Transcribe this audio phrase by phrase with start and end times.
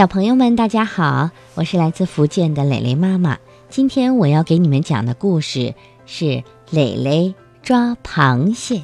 [0.00, 3.36] 小朋友们，大家好，我是来自福建的蕾蕾妈妈。
[3.68, 5.74] 今天我要给你们讲的故事
[6.06, 8.80] 是蕾蕾抓螃蟹。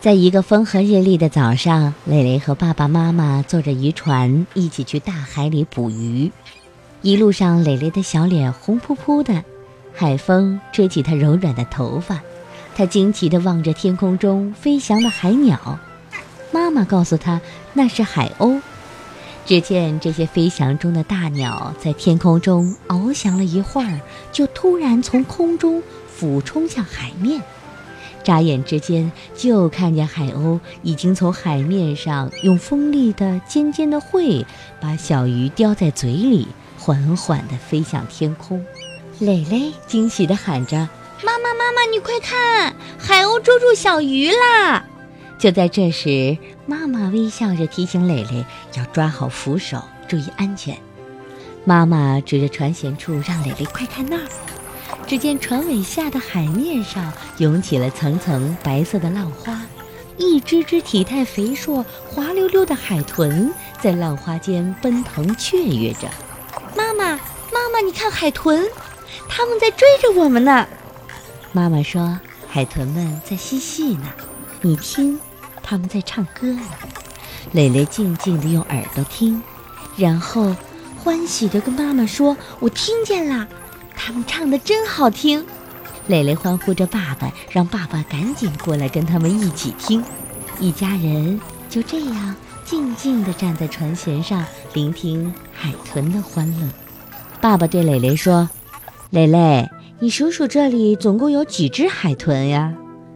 [0.00, 6.30] 在一个风和日丽的早上，蕾蕾和爸爸妈妈坐着渔船一起去大海里捕鱼。
[7.02, 9.42] 一路上，蕾蕾的小脸红扑扑的，
[9.92, 12.20] 海风吹起她柔软的头发，
[12.76, 15.80] 她惊奇地望着天空中飞翔的海鸟。
[16.52, 17.40] 妈妈告诉她，
[17.72, 18.60] 那是海鸥。
[19.46, 24.00] 只见这些飞翔中的大鸟在天空中翱翔了一会儿，
[24.32, 25.80] 就突然从空中
[26.12, 27.40] 俯冲向海面。
[28.24, 34.44] 眨眼之间，就看见海鸥已经从海面上用锋利的尖尖的喙
[34.80, 38.60] 把小鱼叼在嘴里，缓缓地飞向天空。
[39.20, 40.76] 蕾蕾惊喜地喊着
[41.22, 44.84] ：“妈妈，妈妈，你快看，海鸥捉住小鱼啦！”
[45.38, 50.76] 就在这时，妈妈微笑着提醒蕾蕾要抓好扶手，注意安全。
[51.64, 54.26] 妈妈指着船舷处，让蕾蕾快看那儿。
[55.06, 59.60] 只见船尾下的海面上涌起了层层白色的浪花，
[60.16, 66.08] 一只只体态肥硕、滑溜溜的海豚在浪花间奔腾雀跃着。
[66.76, 67.12] 妈妈，
[67.52, 68.64] 妈妈，你看海豚，
[69.28, 70.66] 它们在追着我们呢。
[71.52, 74.12] 妈妈说：“海豚们在嬉戏呢，
[74.60, 75.20] 你听。”
[75.68, 76.62] 他们在唱歌呢，
[77.50, 79.42] 蕾蕾静静地用耳朵听，
[79.96, 80.54] 然后
[81.02, 83.48] 欢喜地跟妈妈说：“我听见了，
[83.96, 85.44] 他们唱的真好听。”
[86.06, 90.04] 蕾蕾欢呼着爸爸，让爸爸赶紧过来跟他们一起听。
[90.60, 96.68] 一家人就这样静静地站在船舷上，聆听海豚的欢乐。
[97.40, 98.48] 爸爸对蕾蕾说
[99.10, 102.72] ：“蕾蕾，你数数这里总共有几只海豚呀？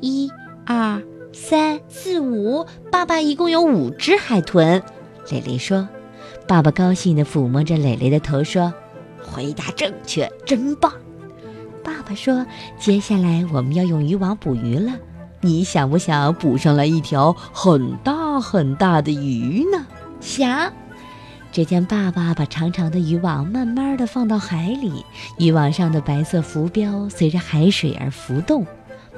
[0.00, 0.28] 一、
[0.66, 1.00] 二。”
[1.32, 4.82] 三四五，爸爸一共有五只海豚。
[5.30, 5.88] 蕾蕾说
[6.46, 8.72] ：“爸爸高兴地抚摸着蕾蕾的头，说：
[9.22, 10.92] 回答正确，真棒。”
[11.82, 12.44] 爸爸说
[12.78, 14.92] ：“接下来我们要用渔网捕鱼了，
[15.40, 19.86] 你想不想捕上来一条很大很大的鱼呢？”
[20.20, 20.72] 想。
[21.50, 25.04] 只见爸爸把长长的渔网慢慢地放到海里，
[25.38, 28.66] 渔网上的白色浮标随着海水而浮动。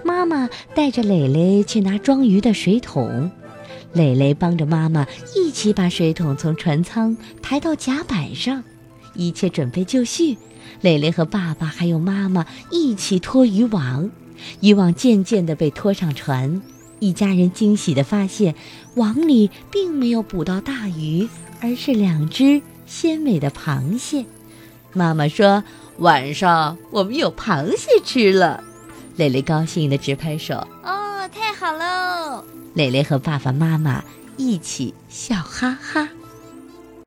[0.05, 3.31] 妈妈带着蕾蕾去拿装鱼的水桶，
[3.93, 8.63] 蕾蕾帮着妈妈一起把水桶从船舱抬到甲板上，
[9.15, 10.37] 一切准备就绪。
[10.81, 14.11] 蕾蕾和爸爸还有妈妈一起拖渔网，
[14.61, 16.61] 渔网渐渐地被拖上船。
[17.01, 18.55] 一家人惊喜地发现，
[18.97, 21.29] 网里并没有捕到大鱼，
[21.61, 24.27] 而是两只鲜美的螃蟹。
[24.93, 25.65] 妈妈说
[25.99, 28.63] ：“晚上我们有螃蟹吃了。”
[29.17, 32.45] 蕾蕾高兴的直拍手，哦，太好喽！
[32.75, 34.03] 蕾蕾和爸爸妈妈
[34.37, 36.09] 一起笑哈哈。